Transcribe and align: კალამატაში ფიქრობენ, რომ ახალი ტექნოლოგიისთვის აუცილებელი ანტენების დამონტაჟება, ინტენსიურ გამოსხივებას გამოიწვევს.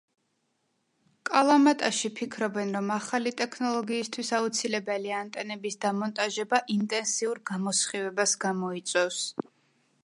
კალამატაში 1.29 2.09
ფიქრობენ, 2.19 2.71
რომ 2.77 2.89
ახალი 2.95 3.35
ტექნოლოგიისთვის 3.43 4.33
აუცილებელი 4.39 5.15
ანტენების 5.19 5.79
დამონტაჟება, 5.87 6.63
ინტენსიურ 6.79 7.43
გამოსხივებას 7.53 8.37
გამოიწვევს. 8.47 9.25